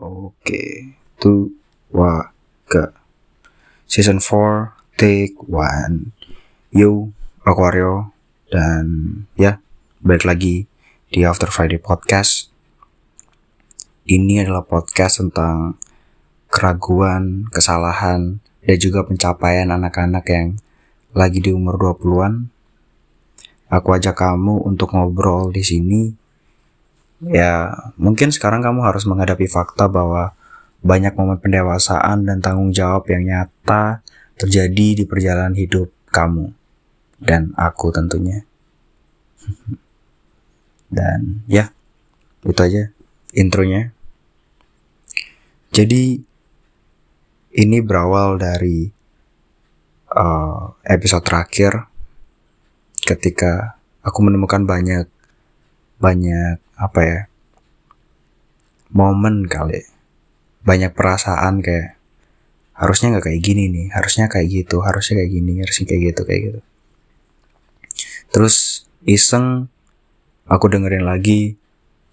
[0.00, 1.52] Oke, itu
[1.92, 2.32] wa
[2.64, 2.88] ke
[3.84, 6.16] season 4 take one.
[6.72, 7.12] Yo,
[7.44, 8.08] Aquario
[8.48, 9.60] dan ya
[10.00, 10.64] balik lagi
[11.12, 12.48] di After Friday Podcast.
[14.08, 15.76] Ini adalah podcast tentang
[16.48, 20.56] keraguan, kesalahan, dan juga pencapaian anak-anak yang
[21.12, 22.48] lagi di umur 20-an.
[23.68, 26.19] Aku ajak kamu untuk ngobrol di sini
[27.24, 30.32] ya mungkin sekarang kamu harus menghadapi fakta bahwa
[30.80, 34.00] banyak momen pendewasaan dan tanggung jawab yang nyata
[34.40, 36.56] terjadi di perjalanan hidup kamu
[37.20, 38.42] dan aku tentunya.
[40.90, 41.70] Dan ya,
[42.42, 42.90] itu aja
[43.30, 43.94] intronya.
[45.70, 46.18] Jadi
[47.54, 48.90] ini berawal dari
[50.10, 51.86] uh, episode terakhir
[53.06, 55.06] ketika aku menemukan banyak
[56.00, 57.20] banyak apa ya
[58.90, 59.84] momen kali.
[60.64, 62.00] Banyak perasaan kayak
[62.80, 66.40] harusnya nggak kayak gini nih harusnya kayak gitu harusnya kayak gini harusnya kayak gitu kayak
[66.48, 66.60] gitu.
[68.32, 69.68] Terus iseng
[70.48, 71.60] aku dengerin lagi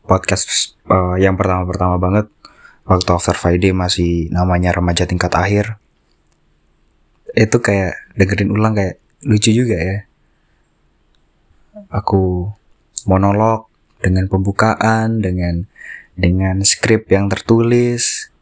[0.03, 2.27] podcast uh, yang pertama-pertama banget
[2.83, 5.79] waktu After Friday masih namanya remaja tingkat akhir.
[7.31, 9.97] Itu kayak dengerin ulang kayak lucu juga ya.
[11.93, 12.51] Aku
[13.07, 15.65] monolog dengan pembukaan, dengan
[16.17, 18.33] dengan skrip yang tertulis,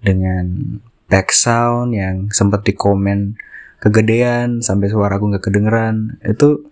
[0.00, 0.78] dengan
[1.12, 3.36] back sound yang sempat di komen
[3.82, 6.16] kegedean sampai suara aku nggak kedengeran.
[6.24, 6.64] Itu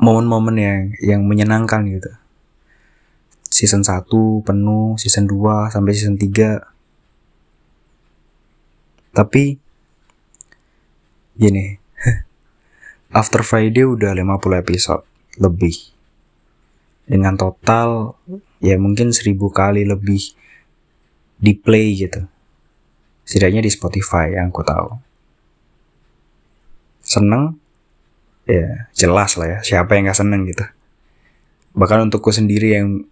[0.00, 2.10] momen-momen yang yang menyenangkan gitu.
[3.50, 4.06] Season 1
[4.46, 6.70] penuh season 2 sampai season 3
[9.10, 9.58] tapi
[11.34, 11.74] gini
[13.20, 15.02] After Friday udah 50 episode
[15.42, 15.74] lebih
[17.10, 18.14] dengan total
[18.62, 20.30] ya mungkin seribu kali lebih
[21.42, 22.22] di play gitu.
[23.26, 24.88] Setidaknya di Spotify yang aku tahu.
[27.02, 27.58] Seneng
[28.46, 30.62] ya jelas lah ya siapa yang gak seneng gitu.
[31.74, 33.02] Bahkan untukku sendiri yang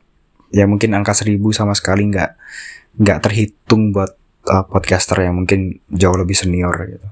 [0.54, 2.30] ya mungkin angka seribu sama sekali nggak
[3.02, 4.14] nggak terhitung buat
[4.46, 7.08] uh, podcaster yang mungkin jauh lebih senior gitu.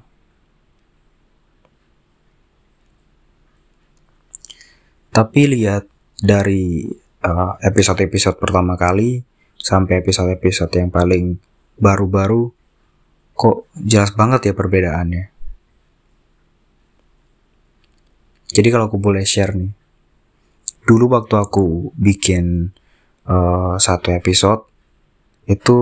[5.10, 6.88] Tapi lihat dari
[7.24, 9.20] uh, episode-episode pertama kali
[9.56, 11.36] sampai episode-episode yang paling
[11.76, 12.48] baru-baru
[13.36, 15.24] kok jelas banget ya perbedaannya.
[18.46, 19.68] Jadi kalau aku boleh share nih,
[20.88, 22.72] dulu waktu aku bikin
[23.28, 24.64] uh, satu episode
[25.44, 25.76] itu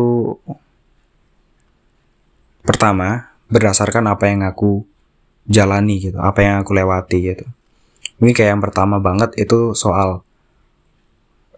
[2.66, 4.82] pertama berdasarkan apa yang aku
[5.46, 7.46] jalani gitu, apa yang aku lewati gitu.
[8.22, 10.22] Ini kayak yang pertama banget itu soal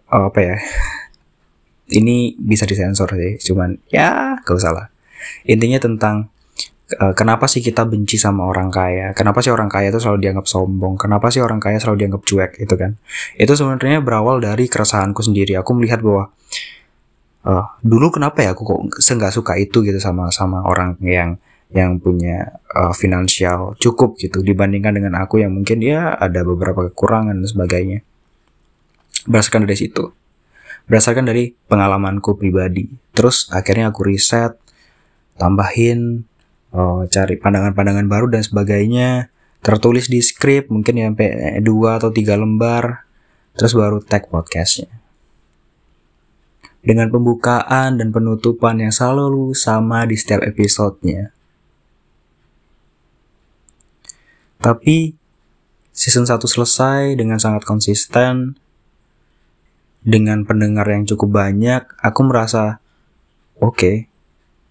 [0.09, 0.55] uh, apa ya?
[1.87, 4.87] Ini bisa disensor sih, cuman ya gak usah lah.
[5.47, 6.27] Intinya tentang
[6.99, 9.15] uh, kenapa sih kita benci sama orang kaya?
[9.15, 10.99] Kenapa sih orang kaya itu selalu dianggap sombong?
[10.99, 12.99] Kenapa sih orang kaya selalu dianggap cuek itu kan?
[13.35, 15.55] Itu sebenarnya berawal dari keresahanku sendiri.
[15.59, 16.31] Aku melihat bahwa
[17.47, 21.99] uh, dulu kenapa ya aku kok nggak suka itu gitu sama sama orang yang yang
[21.99, 27.47] punya uh, finansial cukup gitu dibandingkan dengan aku yang mungkin ya ada beberapa kekurangan dan
[27.47, 27.99] sebagainya.
[29.27, 30.15] Berdasarkan dari situ.
[30.87, 32.87] Berdasarkan dari pengalamanku pribadi.
[33.11, 34.55] Terus akhirnya aku riset,
[35.35, 36.23] tambahin,
[36.71, 39.27] uh, cari pandangan-pandangan baru dan sebagainya.
[39.59, 43.03] Tertulis di skrip mungkin ya sampai dua atau tiga lembar.
[43.59, 44.87] Terus baru tag podcastnya.
[46.79, 51.35] Dengan pembukaan dan penutupan yang selalu sama di setiap episodenya
[54.57, 55.13] Tapi
[55.93, 58.57] season 1 selesai dengan sangat konsisten
[60.07, 62.79] dengan pendengar yang cukup banyak, aku merasa
[63.59, 63.75] oke.
[63.75, 63.95] Okay,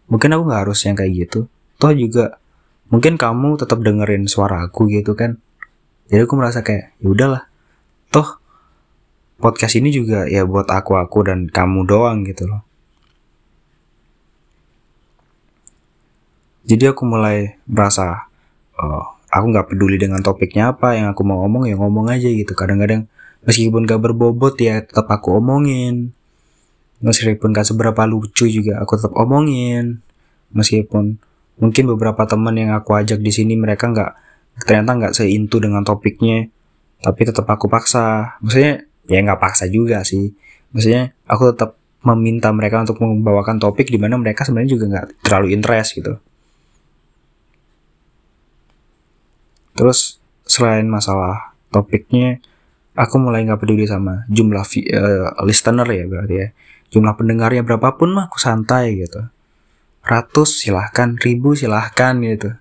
[0.09, 1.51] mungkin aku nggak harus yang kayak gitu.
[1.77, 2.41] Toh juga
[2.89, 5.37] mungkin kamu tetap dengerin suara aku gitu kan.
[6.07, 7.45] Jadi aku merasa kayak ya udahlah.
[8.15, 8.39] Toh
[9.37, 12.63] podcast ini juga ya buat aku aku dan kamu doang gitu loh.
[16.67, 18.27] Jadi aku mulai merasa
[18.81, 22.57] oh, aku nggak peduli dengan topiknya apa yang aku mau ngomong ya ngomong aja gitu.
[22.57, 23.05] Kadang-kadang
[23.45, 26.17] meskipun gak berbobot ya tetap aku omongin.
[27.05, 30.01] Meskipun gak seberapa lucu juga aku tetap omongin.
[30.57, 31.21] Meskipun
[31.61, 34.13] mungkin beberapa teman yang aku ajak di sini mereka nggak
[34.61, 36.49] ternyata nggak seintu dengan topiknya
[37.05, 38.41] tapi tetap aku paksa.
[38.41, 40.33] Maksudnya ya nggak paksa juga sih.
[40.73, 45.53] Maksudnya aku tetap meminta mereka untuk membawakan topik di mana mereka sebenarnya juga nggak terlalu
[45.53, 46.17] interest gitu
[49.77, 50.19] Terus
[50.49, 52.41] selain masalah topiknya,
[52.97, 56.49] aku mulai nggak peduli sama jumlah uh, listener ya berarti ya.
[56.87, 59.27] jumlah pendengarnya berapapun mah aku santai gitu.
[60.07, 61.19] Ratus silahkan.
[61.19, 62.55] Ribu silahkan gitu.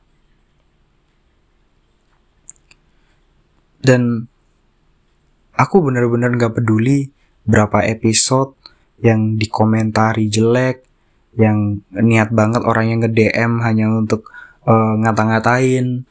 [3.85, 4.25] Dan
[5.53, 7.13] aku bener-bener gak peduli
[7.45, 8.57] berapa episode
[8.97, 10.81] yang dikomentari jelek
[11.37, 14.31] yang niat banget orang yang nge-DM hanya untuk
[14.65, 16.07] uh, ngata-ngatain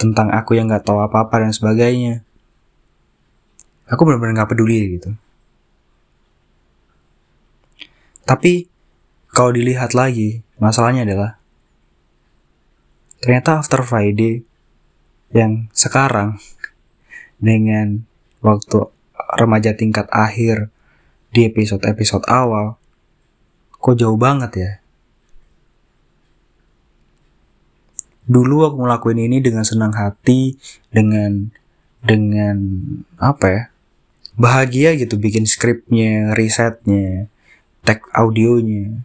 [0.00, 2.24] tentang aku yang nggak tahu apa-apa dan sebagainya.
[3.92, 5.12] Aku benar-benar nggak peduli gitu.
[8.24, 8.64] Tapi
[9.28, 11.36] kalau dilihat lagi, masalahnya adalah
[13.20, 14.40] ternyata After Friday
[15.36, 16.40] yang sekarang
[17.36, 18.08] dengan
[18.40, 18.88] waktu
[19.36, 20.72] remaja tingkat akhir
[21.30, 22.80] di episode-episode awal
[23.70, 24.72] kok jauh banget ya
[28.30, 30.54] dulu aku ngelakuin ini dengan senang hati
[30.94, 31.50] dengan
[31.98, 32.56] dengan
[33.18, 33.62] apa ya
[34.38, 37.26] bahagia gitu bikin skripnya risetnya
[37.82, 39.02] tag audionya.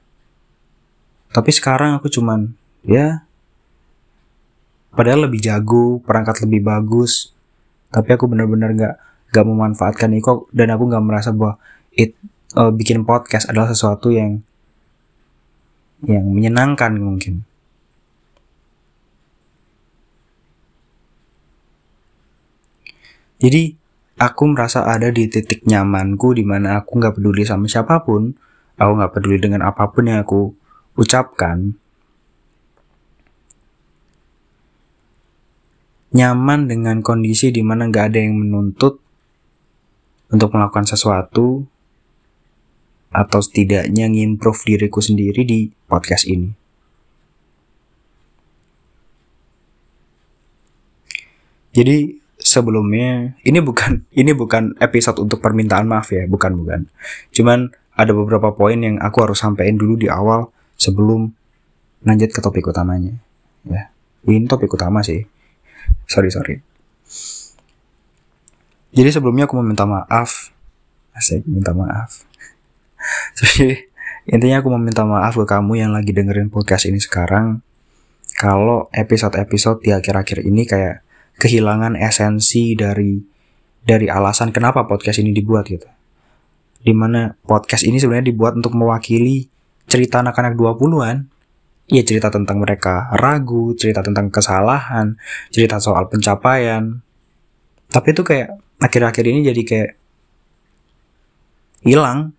[1.33, 2.53] Tapi sekarang aku cuman
[2.85, 3.25] ya
[4.95, 7.35] padahal lebih jago perangkat lebih bagus
[7.91, 8.95] tapi aku benar-benar nggak
[9.35, 11.59] nggak memanfaatkan itu dan aku nggak merasa bahwa
[11.91, 12.15] it
[12.55, 14.39] uh, bikin podcast adalah sesuatu yang
[16.07, 17.43] yang menyenangkan mungkin
[23.39, 23.75] jadi
[24.15, 28.31] aku merasa ada di titik nyamanku di mana aku nggak peduli sama siapa pun
[28.79, 30.55] aku nggak peduli dengan apa pun yang aku
[30.95, 31.75] ucapkan
[36.15, 39.03] nyaman dengan kondisi di mana nggak ada yang menuntut
[40.31, 41.67] untuk melakukan sesuatu
[43.11, 46.51] atau setidaknya ngimprove diriku sendiri di podcast ini.
[51.75, 52.24] Jadi
[52.55, 56.79] sebelumnya ini bukan ini bukan episode untuk permintaan maaf ya, bukan bukan.
[57.35, 61.31] Cuman ada beberapa poin yang aku harus sampaikan dulu di awal sebelum
[62.03, 63.15] lanjut ke topik utamanya.
[63.67, 63.91] Ya,
[64.27, 65.27] ini topik utama sih.
[66.07, 66.61] Sorry sorry.
[68.95, 70.55] Jadi sebelumnya aku mau minta maaf.
[71.15, 72.23] Asik, minta maaf.
[73.39, 73.75] Jadi
[74.27, 77.63] intinya aku mau minta maaf ke kamu yang lagi dengerin podcast ini sekarang.
[78.35, 81.04] Kalau episode-episode di akhir-akhir ini kayak
[81.39, 83.19] kehilangan esensi dari
[83.85, 85.85] dari alasan kenapa podcast ini dibuat gitu.
[86.81, 89.45] Di mana podcast ini sebenarnya dibuat untuk mewakili
[89.85, 91.17] cerita anak-anak 20-an.
[91.85, 95.21] Iya cerita tentang mereka ragu, cerita tentang kesalahan,
[95.53, 96.97] cerita soal pencapaian.
[97.93, 99.91] Tapi itu kayak akhir-akhir ini jadi kayak
[101.85, 102.33] hilang.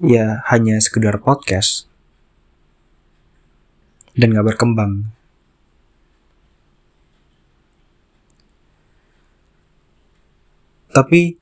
[0.00, 1.84] Ya hanya sekedar podcast
[4.16, 5.12] dan gak berkembang.
[10.90, 11.38] Tapi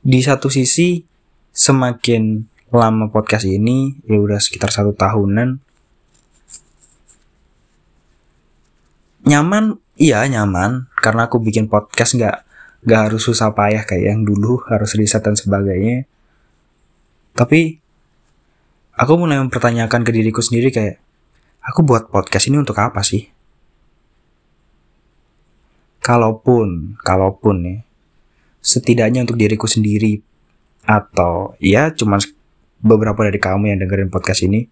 [0.00, 1.04] di satu sisi
[1.52, 2.40] semakin
[2.72, 5.60] lama podcast ini ya udah sekitar satu tahunan
[9.28, 10.88] nyaman iya nyaman.
[10.96, 12.36] Karena aku bikin podcast nggak
[12.88, 16.08] nggak harus susah payah kayak yang dulu harus riset dan sebagainya.
[17.36, 17.76] Tapi
[18.96, 20.96] aku mulai mempertanyakan ke diriku sendiri kayak
[21.60, 23.28] aku buat podcast ini untuk apa sih?
[26.00, 27.78] Kalaupun kalaupun nih
[28.68, 30.20] setidaknya untuk diriku sendiri
[30.84, 32.20] atau ya cuman
[32.84, 34.68] beberapa dari kamu yang dengerin podcast ini.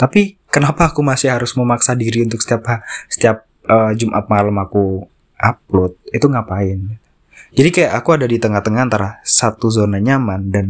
[0.00, 2.80] Tapi kenapa aku masih harus memaksa diri untuk setiap
[3.12, 5.04] setiap uh, Jumat malam aku
[5.36, 6.00] upload?
[6.08, 6.96] Itu ngapain?
[7.52, 10.66] Jadi kayak aku ada di tengah-tengah antara satu zona nyaman dan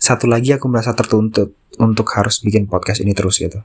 [0.00, 3.60] satu lagi aku merasa tertuntut untuk harus bikin podcast ini terus gitu.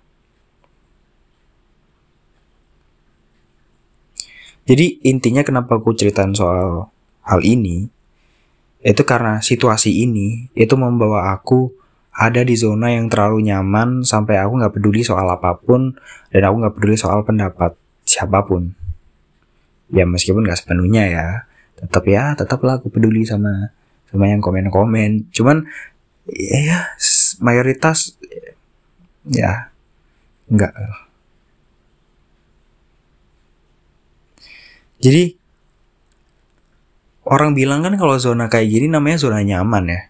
[4.72, 6.88] Jadi intinya kenapa aku ceritain soal
[7.28, 7.92] hal ini
[8.80, 11.75] itu karena situasi ini itu membawa aku
[12.16, 16.00] ada di zona yang terlalu nyaman sampai aku nggak peduli soal apa pun
[16.32, 17.75] dan aku nggak peduli soal pendapat
[18.08, 18.72] siapa pun.
[19.92, 21.28] Ya meskipun nggak sepenuhnya ya
[21.75, 23.75] tetap ya tetaplah aku peduli sama
[24.08, 25.36] sama yang komen-komen.
[25.36, 25.68] Cuman
[26.32, 26.96] ya,
[27.44, 28.16] mayoritas
[29.28, 29.68] ya
[30.48, 30.72] nggak
[35.01, 35.34] jadi
[37.25, 40.01] orang bilang kan kalau zona kayak gini namanya zona nyaman ya.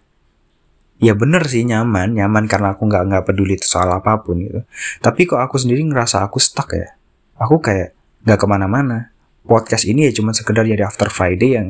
[1.01, 2.13] Ya bener sih nyaman.
[2.13, 4.62] Nyaman karena aku nggak nggak peduli soal apa pun gitu.
[5.01, 6.93] Tapi kok aku sendiri ngerasa aku stuck ya.
[7.39, 7.95] Aku kayak
[8.27, 9.10] nggak ke mana-mana.
[9.41, 11.67] Podcast ini ya cuma sekedar jadi after Friday yang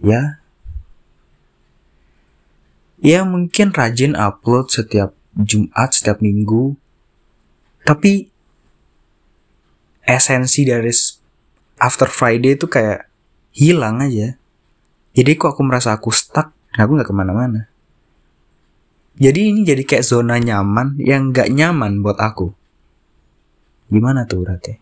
[0.00, 0.40] ya
[3.04, 6.78] ya mungkin rajin upload setiap Jumat setiap minggu.
[7.84, 8.28] Tapi
[10.08, 10.92] esensi dari
[11.80, 13.08] after Friday itu kayak
[13.50, 14.36] hilang aja.
[15.16, 17.66] Jadi kok aku merasa aku stuck dan aku nggak ke mana-mana.
[19.18, 22.52] Jadi ini jadi kayak zona nyaman yang nggak nyaman buat aku.
[23.90, 24.78] Gimana tuh berarti?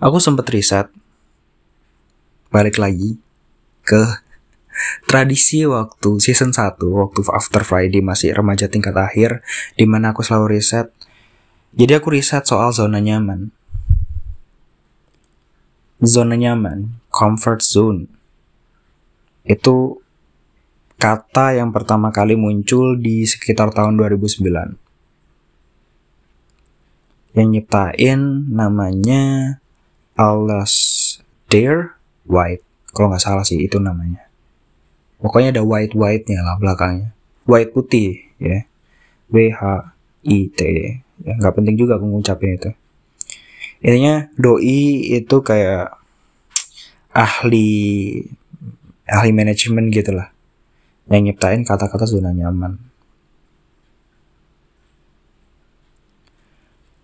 [0.00, 0.88] Aku sempet riset
[2.48, 3.20] balik lagi
[3.84, 4.00] ke
[5.04, 9.44] tradisi waktu season 1 waktu After Friday masih remaja tingkat akhir
[9.76, 10.88] di mana aku selalu riset
[11.70, 13.54] jadi aku riset soal zona nyaman.
[16.02, 18.10] Zona nyaman comfort zone.
[19.46, 20.02] Itu
[21.00, 24.76] kata yang pertama kali muncul di sekitar tahun 2009
[27.30, 29.56] yang nyiptain namanya
[31.46, 31.94] Dare
[32.26, 32.64] White.
[32.90, 34.26] Kalau nggak salah sih itu namanya.
[35.22, 37.14] Pokoknya ada white white nya lah belakangnya.
[37.46, 38.66] White putih ya.
[39.30, 39.94] W H
[40.26, 40.60] I T
[41.24, 42.70] ya nggak penting juga aku ngucapin itu.
[43.80, 45.96] Intinya doi itu kayak
[47.16, 47.68] ahli
[49.08, 50.28] ahli manajemen gitu lah.
[51.10, 52.78] Yang nyiptain kata-kata zona nyaman.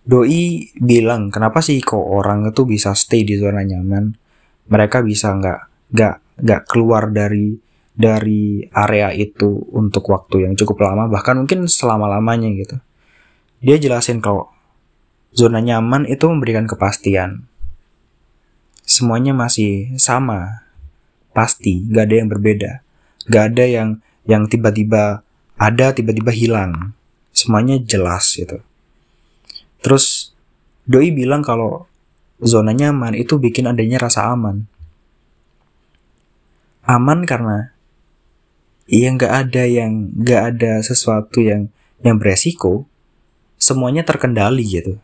[0.07, 4.15] Doi bilang kenapa sih kok orang itu bisa stay di zona nyaman?
[4.71, 7.57] Mereka bisa nggak nggak nggak keluar dari
[7.97, 12.77] dari area itu untuk waktu yang cukup lama bahkan mungkin selama lamanya gitu
[13.57, 14.49] dia jelasin kalau
[15.33, 17.45] zona nyaman itu memberikan kepastian.
[18.87, 20.63] Semuanya masih sama.
[21.35, 22.71] Pasti nggak ada yang berbeda.
[23.27, 23.89] Nggak ada yang
[24.25, 25.21] yang tiba-tiba
[25.57, 26.93] ada tiba-tiba hilang.
[27.33, 28.61] Semuanya jelas gitu.
[29.81, 30.33] Terus
[30.87, 31.85] doi bilang kalau
[32.41, 34.65] zona nyaman itu bikin adanya rasa aman.
[36.87, 37.75] Aman karena
[38.87, 41.67] ya nggak ada yang nggak ada sesuatu yang
[41.99, 42.87] yang beresiko,
[43.57, 44.95] semuanya terkendali gitu.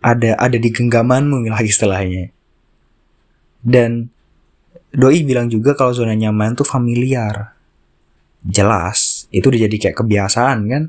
[0.00, 2.30] Ada ada di genggamanmu lah istilahnya.
[3.64, 4.08] Dan
[4.94, 7.52] doi bilang juga kalau zona nyaman tuh familiar.
[8.44, 10.82] Jelas, itu udah jadi kayak kebiasaan kan.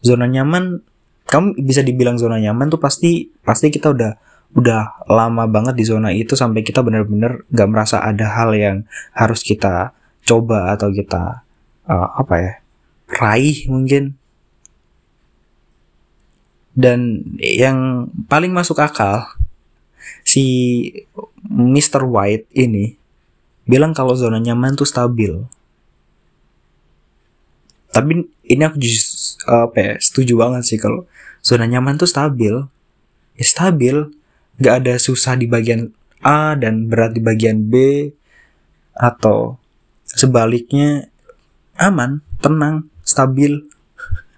[0.00, 0.80] Zona nyaman
[1.26, 4.12] kamu bisa dibilang zona nyaman tuh pasti pasti kita udah
[4.54, 9.42] udah lama banget di zona itu sampai kita benar-benar gak merasa ada hal yang harus
[9.42, 9.90] kita
[10.22, 11.42] coba atau kita
[11.90, 12.52] uh, apa ya
[13.10, 14.14] raih mungkin
[16.76, 19.24] dan yang paling masuk akal
[20.22, 20.44] si
[21.48, 22.04] Mr.
[22.04, 23.00] White ini
[23.64, 25.32] bilang kalau zona nyaman tuh stabil
[27.90, 31.08] tapi ini aku just, apa ya setuju banget sih kalau
[31.40, 32.52] zona nyaman tuh stabil
[33.40, 34.12] ya stabil
[34.60, 35.88] nggak ada susah di bagian
[36.20, 38.04] A dan berat di bagian B
[38.92, 39.56] atau
[40.04, 41.08] sebaliknya
[41.76, 43.64] aman tenang stabil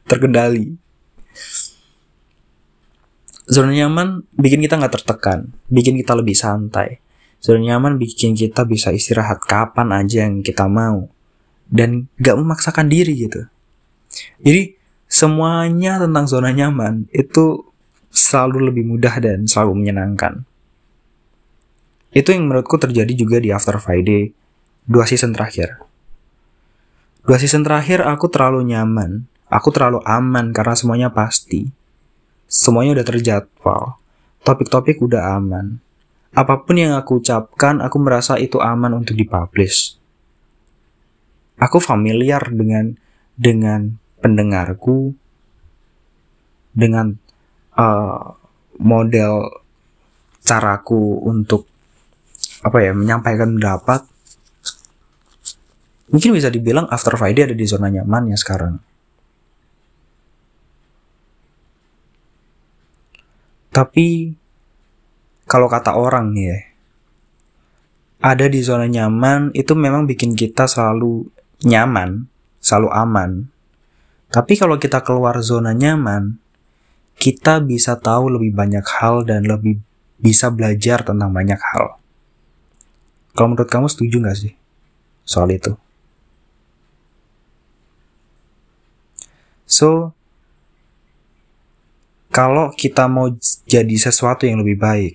[0.07, 0.75] terkendali
[3.49, 7.01] zona nyaman bikin kita nggak tertekan bikin kita lebih santai
[7.41, 11.09] zona nyaman bikin kita bisa istirahat kapan aja yang kita mau
[11.69, 13.45] dan gak memaksakan diri gitu
[14.41, 14.77] jadi
[15.09, 17.69] semuanya tentang zona nyaman itu
[18.13, 20.45] selalu lebih mudah dan selalu menyenangkan.
[22.13, 24.33] Itu yang menurutku terjadi juga di After Friday
[24.89, 25.77] dua season terakhir.
[27.29, 31.69] Dua season terakhir aku terlalu nyaman, aku terlalu aman karena semuanya pasti.
[32.49, 34.01] Semuanya udah terjadwal,
[34.41, 35.79] topik-topik udah aman.
[36.33, 40.01] Apa pun yang aku ucapkan, aku merasa itu aman untuk dipublish.
[41.61, 42.97] Aku familiar dengan
[43.37, 45.13] dengan pendengarku
[46.75, 47.15] dengan
[47.75, 48.35] uh,
[48.79, 49.63] model
[50.43, 51.67] caraku untuk
[52.63, 54.03] apa ya menyampaikan pendapat
[56.11, 58.79] mungkin bisa dibilang After Friday ada di zona nyaman ya sekarang
[63.79, 64.35] tapi
[65.47, 66.59] kalau kata orang ya
[68.19, 71.31] ada di zona nyaman itu memang bikin kita selalu
[71.63, 72.27] nyaman
[72.59, 73.31] selalu aman
[74.29, 76.37] tapi kalau kita keluar zona nyaman,
[77.17, 79.81] kita bisa tahu lebih banyak hal dan lebih
[80.21, 81.97] bisa belajar tentang banyak hal.
[83.33, 84.53] Kalau menurut kamu setuju nggak sih
[85.25, 85.73] soal itu?
[89.65, 90.13] So,
[92.29, 93.33] kalau kita mau
[93.65, 95.15] jadi sesuatu yang lebih baik,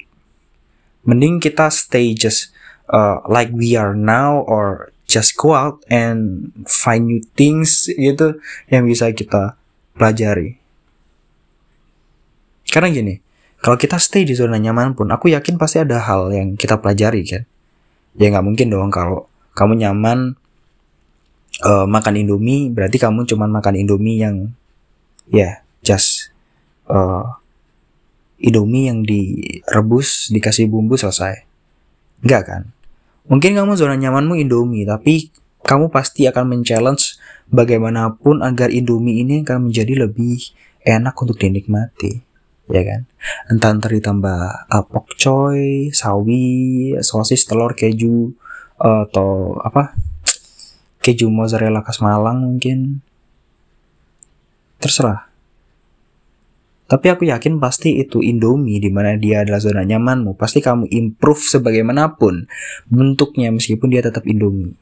[1.06, 2.54] mending kita stay just
[2.90, 8.40] uh, like we are now or just go out and find new things gitu
[8.72, 9.60] yang bisa kita
[9.94, 10.58] pelajari.
[12.70, 13.16] Karena gini,
[13.62, 17.22] kalau kita stay di zona nyaman pun, aku yakin pasti ada hal yang kita pelajari
[17.28, 17.44] kan.
[18.18, 20.34] Ya nggak mungkin dong kalau kamu nyaman
[21.62, 24.54] uh, makan Indomie, berarti kamu cuma makan Indomie yang
[25.30, 25.54] ya yeah,
[25.86, 26.23] just
[26.90, 27.38] uh,
[28.44, 31.48] Indomie yang direbus dikasih bumbu selesai.
[32.24, 32.64] Enggak kan?
[33.32, 35.32] Mungkin kamu zona nyamanmu Indomie, tapi
[35.64, 37.16] kamu pasti akan men-challenge
[37.48, 40.52] bagaimanapun agar Indomie ini akan menjadi lebih
[40.84, 42.34] enak untuk dinikmati
[42.72, 43.02] ya kan
[43.52, 44.40] entah ntar ditambah
[44.72, 48.32] uh, pokcoy sawi sosis telur keju
[48.80, 49.96] uh, atau apa
[51.04, 53.04] keju mozzarella khas Malang mungkin
[54.80, 55.28] terserah
[56.94, 61.42] tapi aku yakin pasti itu Indomie di mana dia adalah zona nyamanmu pasti kamu improve
[61.42, 62.46] sebagaimanapun
[62.86, 64.78] bentuknya meskipun dia tetap Indomie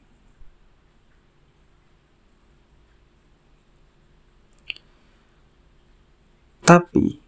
[6.68, 7.22] tapi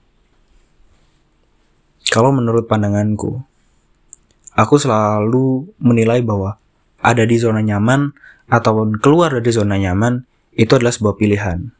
[2.14, 3.42] kalau menurut pandanganku,
[4.54, 6.62] aku selalu menilai bahwa
[7.02, 8.14] ada di zona nyaman
[8.46, 10.22] ataupun keluar dari zona nyaman
[10.54, 11.74] itu adalah sebuah pilihan.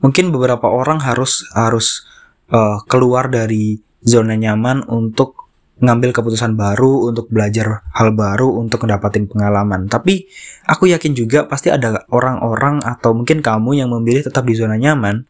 [0.00, 2.08] Mungkin beberapa orang harus harus
[2.52, 5.40] uh, keluar dari zona nyaman untuk
[5.80, 9.88] ngambil keputusan baru, untuk belajar hal baru, untuk mendapatkan pengalaman.
[9.88, 10.28] Tapi
[10.68, 15.24] aku yakin juga pasti ada orang-orang atau mungkin kamu yang memilih tetap di zona nyaman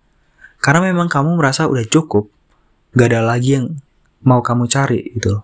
[0.61, 2.29] karena memang kamu merasa udah cukup,
[2.93, 3.67] gak ada lagi yang
[4.27, 5.41] mau kamu cari gitu.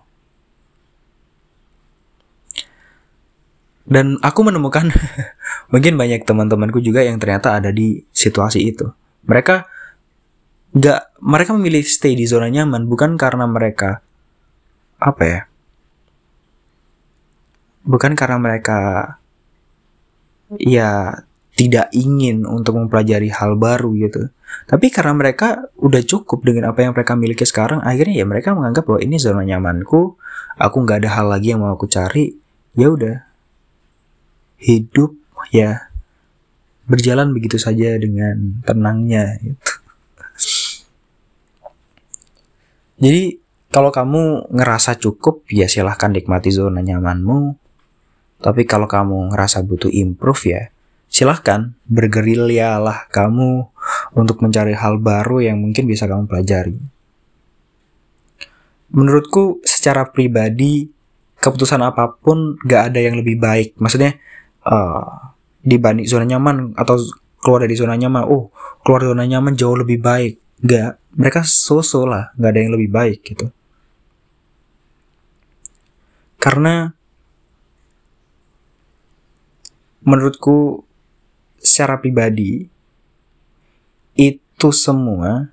[3.87, 4.91] Dan aku menemukan
[5.71, 8.91] mungkin banyak teman-temanku juga yang ternyata ada di situasi itu.
[9.25, 9.65] Mereka
[10.77, 14.03] gak, mereka memilih stay di zona nyaman bukan karena mereka
[15.01, 15.41] apa ya?
[17.87, 18.79] Bukan karena mereka
[20.59, 21.23] ya
[21.57, 24.29] tidak ingin untuk mempelajari hal baru gitu.
[24.69, 28.85] Tapi karena mereka udah cukup dengan apa yang mereka miliki sekarang, akhirnya ya mereka menganggap
[28.85, 30.15] bahwa ini zona nyamanku,
[30.59, 32.37] aku nggak ada hal lagi yang mau aku cari,
[32.77, 33.25] ya udah.
[34.57, 35.13] Hidup
[35.53, 35.86] ya
[36.87, 39.71] berjalan begitu saja dengan tenangnya gitu.
[42.97, 43.23] Jadi
[43.69, 47.59] kalau kamu ngerasa cukup ya silahkan nikmati zona nyamanmu.
[48.37, 50.63] Tapi kalau kamu ngerasa butuh improve ya
[51.07, 53.71] silahkan bergerilyalah kamu
[54.13, 56.75] untuk mencari hal baru yang mungkin bisa kamu pelajari.
[58.91, 60.87] Menurutku secara pribadi
[61.39, 63.75] keputusan apa pun gak ada yang lebih baik.
[63.79, 64.19] Maksudnya
[64.67, 65.26] uh,
[65.67, 66.95] dibanding zona nyaman atau
[67.43, 68.55] keluar dari zona nyaman, oh
[68.87, 70.39] keluar dari zona nyaman jauh lebih baik.
[70.63, 73.51] Gak, mereka so-so lah, gak ada yang lebih baik gitu.
[76.39, 76.87] Karena
[80.07, 80.87] menurutku
[81.59, 82.63] secara pribadi
[84.15, 85.51] itu semua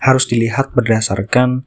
[0.00, 1.62] harus dilihat berdasarkan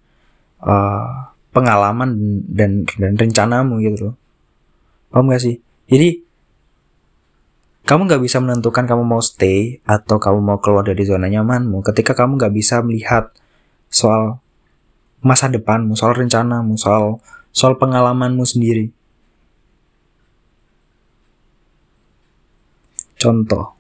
[0.64, 4.16] uh, pengalaman dan dan rencanamu gitu loh.
[5.14, 5.69] Paham gak sih?
[5.90, 6.22] Jadi
[7.90, 12.14] kamu nggak bisa menentukan kamu mau stay atau kamu mau keluar dari zona nyamanmu ketika
[12.14, 13.34] kamu nggak bisa melihat
[13.90, 14.38] soal
[15.26, 17.18] masa depanmu, soal rencanamu, soal
[17.50, 18.94] soal pengalamanmu sendiri.
[23.20, 23.76] Contoh,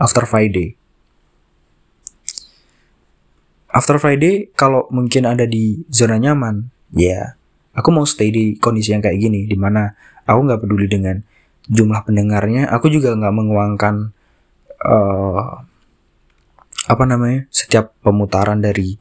[0.00, 0.72] After Friday.
[3.74, 7.34] After Friday, kalau mungkin ada di zona nyaman, ya,
[7.74, 9.92] aku mau stay di kondisi yang kayak gini, di mana
[10.24, 11.20] aku nggak peduli dengan
[11.64, 13.94] jumlah pendengarnya, aku juga nggak menguangkan
[14.84, 15.64] uh,
[16.84, 19.00] apa namanya setiap pemutaran dari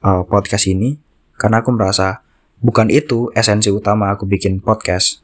[0.00, 0.96] uh, podcast ini,
[1.36, 2.24] karena aku merasa
[2.64, 5.20] bukan itu esensi utama aku bikin podcast.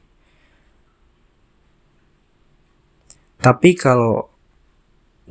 [3.41, 4.29] Tapi kalau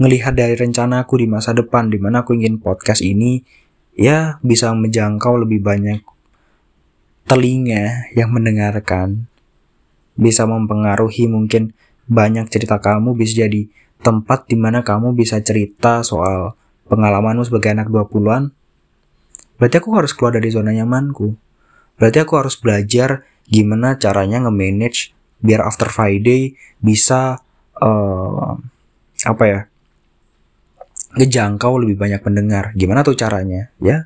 [0.02, 3.45] ngelihat dari rencana aku di masa depan, di mana aku ingin podcast ini
[3.93, 6.02] ya bisa menjangkau lebih banyak
[7.30, 9.28] telinga yang mendengarkan,
[10.19, 11.71] bisa mempengaruhi mungkin
[12.12, 13.71] banyak cerita kamu bisa jadi
[14.03, 16.60] tempat di mana kamu bisa cerita soal
[16.91, 18.51] pengalamanmu sebagai anak 20-an.
[19.55, 21.36] Berarti aku harus keluar dari zona nyamanku.
[21.95, 26.53] Berarti aku harus belajar gimana caranya nge-manage biar after Friday
[26.84, 27.39] bisa
[27.79, 28.55] uh,
[29.25, 29.60] apa ya
[31.17, 34.05] ngejangkau lebih banyak pendengar gimana tuh caranya ya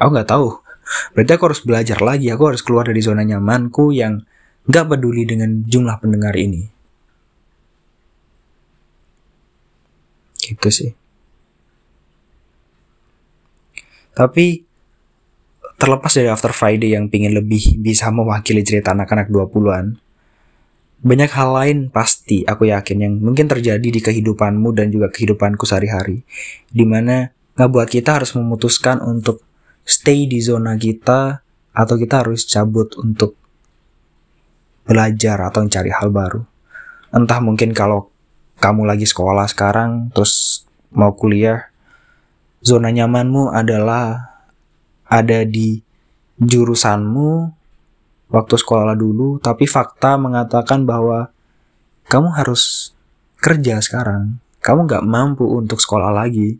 [0.00, 0.48] aku nggak tahu
[1.12, 4.24] berarti aku harus belajar lagi aku harus keluar dari zona nyamanku yang
[4.68, 6.68] nggak peduli dengan jumlah pendengar ini
[10.38, 10.92] gitu sih
[14.12, 14.64] tapi
[15.78, 19.98] terlepas dari After Friday yang pingin lebih bisa mewakili cerita anak-anak 20-an
[20.98, 26.26] banyak hal lain pasti aku yakin yang mungkin terjadi di kehidupanmu dan juga kehidupanku sehari-hari.
[26.66, 29.42] Di mana nggak buat kita harus memutuskan untuk
[29.86, 33.38] stay di zona kita atau kita harus cabut untuk
[34.88, 36.40] belajar atau mencari hal baru.
[37.12, 38.08] Entah mungkin kalau
[38.58, 41.68] kamu lagi sekolah sekarang terus mau kuliah,
[42.64, 44.32] zona nyamanmu adalah
[45.04, 45.84] ada di
[46.40, 47.52] jurusanmu
[48.32, 51.32] waktu sekolah dulu, tapi fakta mengatakan bahwa
[52.08, 52.92] kamu harus
[53.40, 54.40] kerja sekarang.
[54.64, 56.58] Kamu nggak mampu untuk sekolah lagi.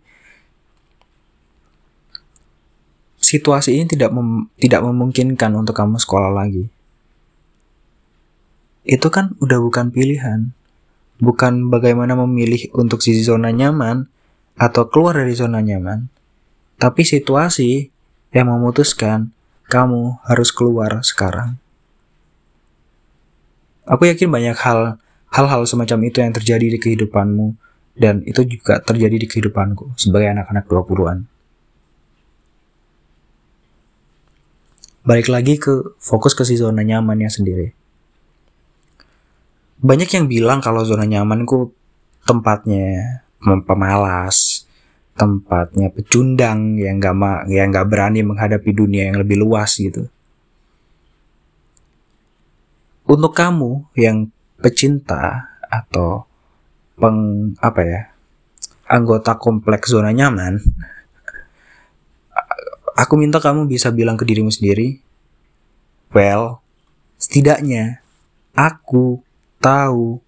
[3.18, 6.70] Situasi ini tidak mem tidak memungkinkan untuk kamu sekolah lagi.
[8.88, 10.48] Itu kan udah bukan pilihan.
[11.20, 14.08] Bukan bagaimana memilih untuk sisi zona nyaman
[14.56, 16.08] atau keluar dari zona nyaman.
[16.80, 17.92] Tapi situasi
[18.32, 19.28] yang memutuskan
[19.68, 21.60] kamu harus keluar sekarang.
[23.84, 24.96] Aku yakin banyak hal
[25.28, 27.52] hal-hal semacam itu yang terjadi di kehidupanmu
[27.92, 31.18] dan itu juga terjadi di kehidupanku sebagai anak-anak 20-an.
[35.04, 37.72] Balik lagi ke fokus ke si zona nyamannya sendiri.
[39.78, 41.70] Banyak yang bilang kalau zona nyamanku
[42.26, 44.66] tempatnya pemalas,
[45.14, 50.10] tempatnya pecundang yang gak ma yang gak berani menghadapi dunia yang lebih luas gitu.
[53.08, 56.26] Untuk kamu yang pecinta atau
[56.98, 58.00] peng apa ya
[58.90, 60.58] anggota kompleks zona nyaman
[62.98, 64.98] aku minta kamu bisa bilang ke dirimu sendiri
[66.10, 66.58] well
[67.22, 68.02] setidaknya
[68.58, 69.22] aku
[69.58, 70.18] tahu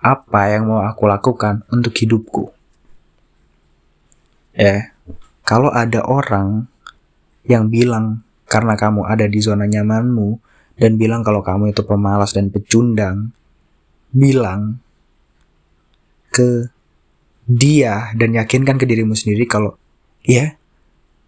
[0.00, 2.48] apa yang mau aku lakukan untuk hidupku
[4.56, 4.92] ya
[5.44, 6.68] kalau ada orang
[7.44, 10.40] yang bilang karena kamu ada di zona nyamanmu
[10.80, 13.32] dan bilang kalau kamu itu pemalas dan pecundang
[14.10, 14.80] bilang
[16.32, 16.70] ke
[17.50, 19.74] dia dan yakinkan ke dirimu sendiri kalau
[20.22, 20.54] ya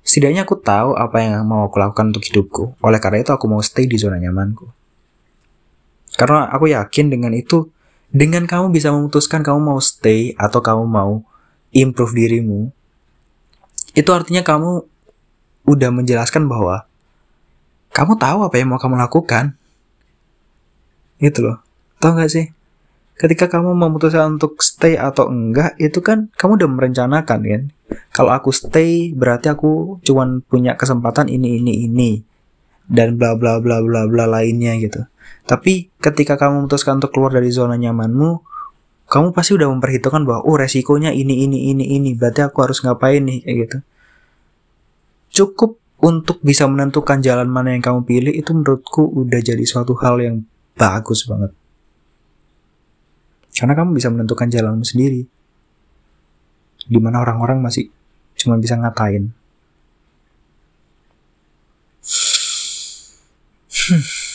[0.02, 2.78] setidaknya aku tahu apa yang mau aku lakukan untuk hidupku.
[2.82, 4.66] Oleh karena itu aku mau stay di zona nyamanku.
[6.22, 7.66] Karena aku yakin dengan itu
[8.14, 11.26] dengan kamu bisa memutuskan kamu mau stay atau kamu mau
[11.74, 12.70] improve dirimu
[13.98, 14.86] itu artinya kamu
[15.66, 16.86] udah menjelaskan bahwa
[17.90, 19.52] kamu tahu apa yang mau kamu lakukan.
[21.20, 21.58] Itu loh.
[22.00, 22.46] Tahu gak sih?
[23.22, 27.62] ketika kamu memutuskan untuk stay atau enggak itu kan kamu udah merencanakan kan
[28.10, 32.10] kalau aku stay berarti aku cuman punya kesempatan ini ini ini
[32.90, 35.06] dan bla bla bla bla bla lainnya gitu
[35.44, 38.42] tapi ketika kamu memutuskan untuk keluar dari zona nyamanmu
[39.08, 43.22] kamu pasti udah memperhitungkan bahwa oh resikonya ini ini ini ini berarti aku harus ngapain
[43.24, 43.78] nih kayak gitu
[45.32, 50.18] cukup untuk bisa menentukan jalan mana yang kamu pilih itu menurutku udah jadi suatu hal
[50.18, 50.42] yang
[50.74, 51.54] bagus banget
[53.52, 55.28] karena kamu bisa menentukan jalanmu sendiri.
[56.88, 57.92] Di mana orang-orang masih
[58.40, 59.30] cuma bisa ngatain.
[63.72, 64.31] Hmm.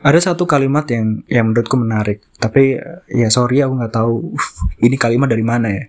[0.00, 2.80] Ada satu kalimat yang yang menurutku menarik, tapi
[3.12, 4.32] ya sorry aku nggak tahu
[4.86, 5.84] ini kalimat dari mana ya.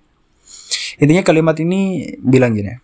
[1.00, 2.76] Intinya kalimat ini bilang gini.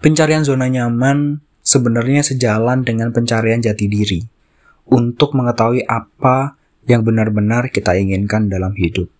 [0.00, 4.20] Pencarian zona nyaman sebenarnya sejalan dengan pencarian jati diri
[4.88, 6.56] untuk mengetahui apa
[6.88, 9.12] yang benar-benar kita inginkan dalam hidup.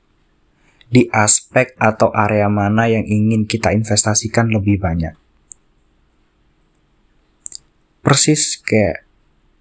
[0.86, 5.12] Di aspek atau area mana yang ingin kita investasikan lebih banyak.
[8.06, 9.05] Persis kayak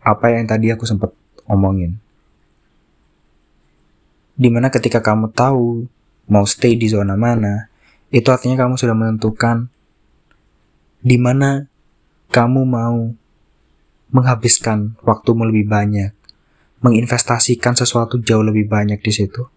[0.06, 1.10] apa yang tadi aku sempat
[1.50, 1.98] omongin.
[4.38, 5.90] Di mana ketika kamu tahu
[6.30, 7.74] mau stay di zona mana,
[8.14, 9.68] itu artinya kamu sudah menentukan
[11.02, 11.66] di mana
[12.30, 13.10] kamu mau
[14.14, 16.14] menghabiskan waktumu lebih banyak
[16.86, 19.50] menginvestasikan sesuatu jauh lebih banyak di situ.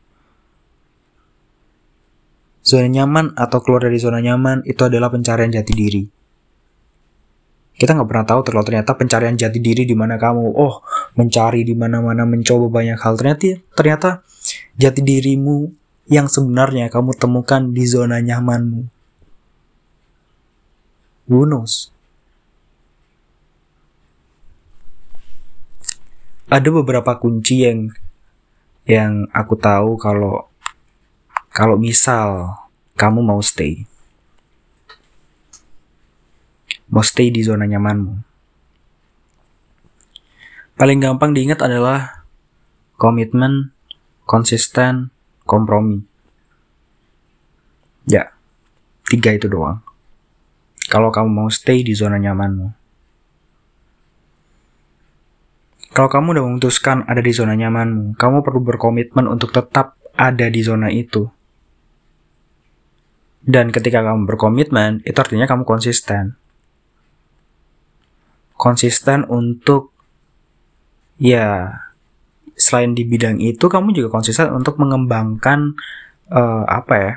[2.65, 6.03] Zona nyaman atau keluar dari zona nyaman itu adalah pencarian jati diri.
[7.79, 10.83] Kita nggak pernah tahu kalau ternyata pencarian jati diri di mana kamu, oh
[11.15, 13.15] mencari di mana-mana, mencoba banyak hal.
[13.15, 14.11] Ternyata, ternyata
[14.75, 15.71] jati dirimu
[16.11, 18.83] yang sebenarnya kamu temukan di zona nyamanmu.
[21.31, 21.95] Who knows?
[26.49, 27.93] ada beberapa kunci yang
[28.89, 30.49] yang aku tahu kalau
[31.53, 32.57] kalau misal
[32.97, 33.85] kamu mau stay
[36.89, 38.15] mau stay di zona nyamanmu
[40.79, 42.25] paling gampang diingat adalah
[42.97, 43.73] komitmen
[44.29, 45.13] konsisten
[45.49, 46.05] kompromi
[48.09, 48.33] ya
[49.09, 49.81] tiga itu doang
[50.89, 52.79] kalau kamu mau stay di zona nyamanmu
[55.99, 60.63] Kalau kamu udah memutuskan ada di zona nyamanmu, kamu perlu berkomitmen untuk tetap ada di
[60.63, 61.27] zona itu.
[63.43, 66.39] Dan ketika kamu berkomitmen, itu artinya kamu konsisten.
[68.59, 69.95] Konsisten untuk
[71.23, 71.79] ya
[72.59, 75.79] selain di bidang itu kamu juga konsisten untuk mengembangkan
[76.35, 77.13] uh, apa ya?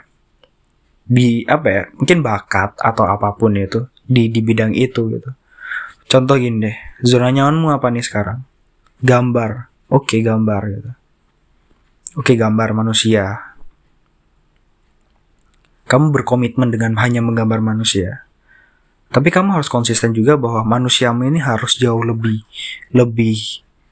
[1.10, 1.84] Di apa ya?
[1.98, 3.90] Mungkin bakat atau apa pun itu.
[4.12, 5.32] di di bidang itu gitu
[6.12, 8.44] contoh gini deh zona nyamanmu apa nih sekarang
[9.00, 10.92] gambar oke gambar gitu
[12.20, 13.56] oke gambar manusia
[15.88, 18.28] kamu berkomitmen dengan hanya menggambar manusia
[19.12, 22.48] tapi kamu harus konsisten juga bahwa manusiamu ini harus jauh lebih
[22.96, 23.36] lebih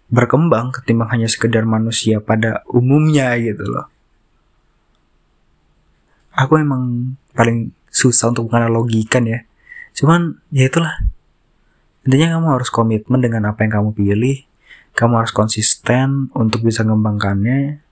[0.08, 3.91] berkembang ketimbang hanya sekedar manusia pada umumnya gitu loh.
[6.34, 9.43] Aku emang paling susah untuk menganalogikan ya.
[9.91, 10.95] Cuman ya itulah.
[12.08, 14.47] Intinya kamu harus komitmen dengan apa yang kamu pilih.
[14.95, 17.84] Kamu harus konsisten untuk bisa mengembangkannya.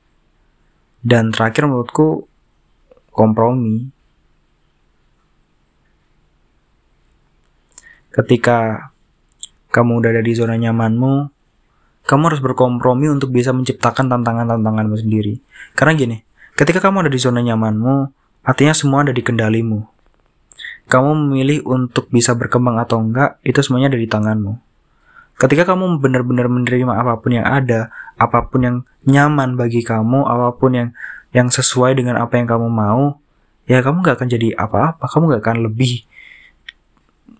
[1.04, 2.26] Dan terakhir menurutku
[3.12, 3.92] kompromi
[8.18, 8.90] ketika
[9.70, 11.30] kamu udah ada di zona nyamanmu,
[12.08, 15.38] kamu harus berkompromi untuk bisa menciptakan tantangan-tantanganmu sendiri.
[15.78, 16.18] Karena gini,
[16.58, 18.10] ketika kamu ada di zona nyamanmu,
[18.42, 19.86] artinya semua ada di kendalimu.
[20.88, 24.56] Kamu memilih untuk bisa berkembang atau enggak, itu semuanya ada di tanganmu.
[25.38, 28.76] Ketika kamu benar-benar menerima apa pun yang ada, apa pun yang
[29.06, 30.90] nyaman bagi kamu, apa pun yang
[31.36, 33.20] yang sesuai dengan apa yang kamu mau,
[33.70, 36.08] ya kamu nggak akan jadi apa-apa, kamu nggak akan lebih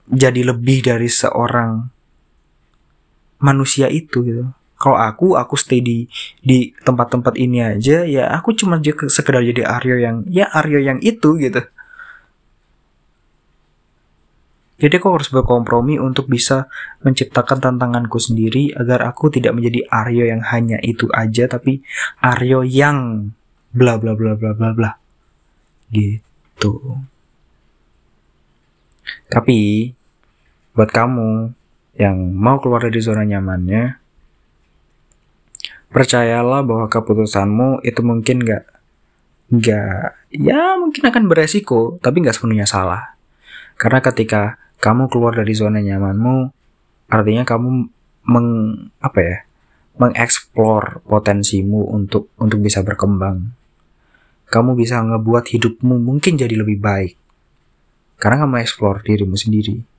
[0.08, 1.84] jadi lebih dari seorang
[3.44, 4.44] manusia itu gitu.
[4.78, 6.06] Kalau aku, aku stay di
[6.38, 8.78] di tempat-tempat ini aja, ya aku cuma
[9.10, 11.66] sekedar jadi Aryo yang ya Aryo yang itu gitu.
[14.78, 16.70] Jadi aku harus berkompromi untuk bisa
[17.02, 21.82] menciptakan tantanganku sendiri agar aku tidak menjadi Aryo yang hanya itu aja, tapi
[22.22, 23.34] Aryo yang
[23.74, 24.92] bla bla bla bla bla bla.
[25.90, 27.02] Gitu.
[29.34, 29.90] Tapi
[30.78, 31.58] buat kamu
[31.98, 33.98] yang mau keluar dari zona nyamannya,
[35.90, 38.70] percayalah bahwa keputusanmu itu mungkin gak,
[39.58, 43.18] gak, ya mungkin akan beresiko, tapi gak sepenuhnya salah.
[43.82, 46.54] Karena ketika kamu keluar dari zona nyamanmu,
[47.10, 47.90] artinya kamu
[48.30, 48.50] meng,
[49.02, 49.38] apa ya,
[49.98, 53.50] mengeksplor potensimu untuk untuk bisa berkembang.
[54.54, 57.18] Kamu bisa ngebuat hidupmu mungkin jadi lebih baik.
[58.22, 59.97] Karena kamu eksplor dirimu sendiri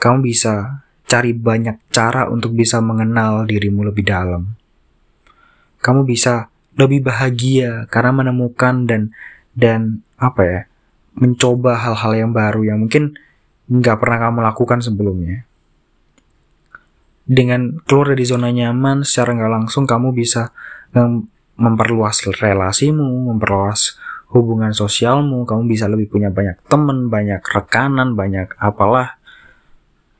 [0.00, 4.56] kamu bisa cari banyak cara untuk bisa mengenal dirimu lebih dalam.
[5.84, 6.48] Kamu bisa
[6.80, 9.12] lebih bahagia karena menemukan dan
[9.52, 10.60] dan apa ya
[11.18, 13.18] mencoba hal-hal yang baru yang mungkin
[13.68, 15.44] nggak pernah kamu lakukan sebelumnya.
[17.30, 20.50] Dengan keluar dari zona nyaman secara nggak langsung kamu bisa
[21.60, 24.00] memperluas relasimu, memperluas
[24.32, 29.19] hubungan sosialmu, kamu bisa lebih punya banyak teman, banyak rekanan, banyak apalah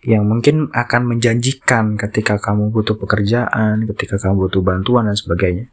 [0.01, 5.69] yang mungkin akan menjanjikan ketika kamu butuh pekerjaan, ketika kamu butuh bantuan dan sebagainya.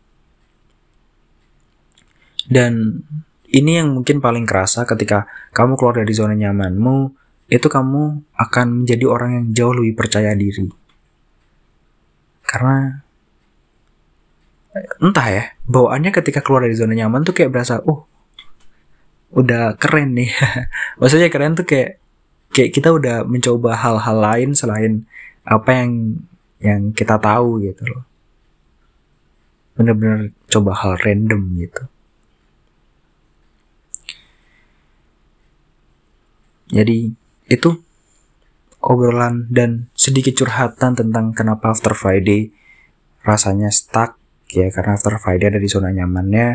[2.48, 3.04] Dan
[3.48, 7.16] ini yang mungkin paling kerasa ketika kamu keluar dari zona nyamanmu,
[7.48, 10.68] itu kamu akan menjadi orang yang jauh lebih percaya diri.
[12.44, 13.00] Karena
[15.00, 18.04] entah ya, bawaannya ketika keluar dari zona nyaman tuh kayak berasa, oh,
[19.32, 20.32] udah keren nih.
[21.00, 22.04] Maksudnya keren tuh kayak
[22.58, 25.06] kayak kita udah mencoba hal-hal lain selain
[25.46, 25.92] apa yang
[26.58, 28.02] yang kita tahu gitu loh.
[29.78, 31.84] Bener-bener coba hal random gitu.
[36.74, 37.14] Jadi
[37.46, 37.70] itu
[38.82, 42.50] obrolan dan sedikit curhatan tentang kenapa After Friday
[43.22, 44.18] rasanya stuck
[44.50, 46.48] ya karena After Friday ada di zona nyamannya.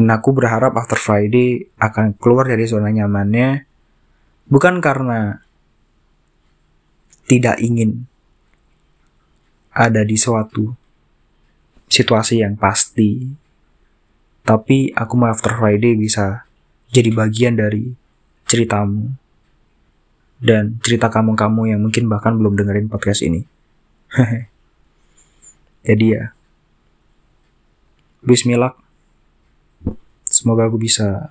[0.00, 3.68] Dan aku berharap After Friday akan keluar dari zona nyamannya.
[4.48, 5.49] Bukan karena
[7.30, 8.10] tidak ingin
[9.70, 10.74] ada di suatu
[11.86, 13.22] situasi yang pasti,
[14.42, 16.42] tapi aku mau After Friday bisa
[16.90, 17.94] jadi bagian dari
[18.50, 19.14] ceritamu
[20.42, 23.46] dan cerita kamu-kamu yang mungkin bahkan belum dengerin podcast ini.
[25.86, 26.24] jadi ya,
[28.26, 28.74] Bismillah,
[30.26, 31.30] semoga aku bisa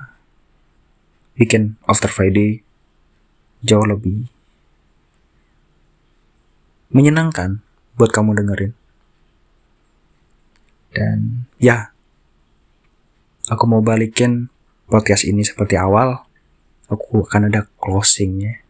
[1.35, 2.63] bikin After Friday
[3.67, 4.38] jauh lebih
[6.89, 7.61] menyenangkan
[7.97, 8.73] buat kamu dengerin.
[10.89, 11.93] Dan ya,
[13.49, 14.49] aku mau balikin
[14.89, 16.25] podcast ini seperti awal.
[16.89, 18.65] Aku akan ada closingnya.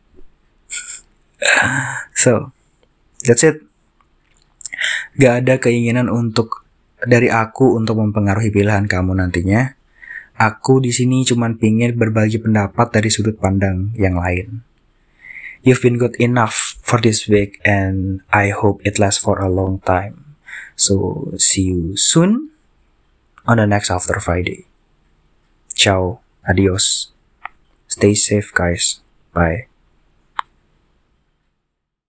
[2.24, 2.52] so,
[3.24, 3.64] that's it.
[5.16, 6.68] Gak ada keinginan untuk
[7.00, 9.76] dari aku untuk mempengaruhi pilihan kamu nantinya.
[10.40, 14.64] Aku di sini cuma pingin berbagi pendapat dari sudut pandang yang lain.
[15.64, 19.80] You've been good enough for this week, and I hope it lasts for a long
[19.82, 20.36] time.
[20.76, 22.52] So, see you soon
[23.46, 24.66] on the next After Friday.
[25.74, 27.12] Ciao, adios.
[27.88, 29.02] Stay safe, guys.
[29.34, 29.69] Bye.